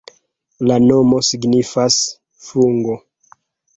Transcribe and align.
La 0.69 0.77
nomo 0.85 1.21
signifas: 1.29 1.99
fungo. 2.47 2.97